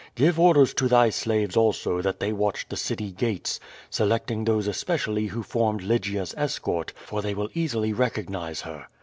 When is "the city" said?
2.67-3.11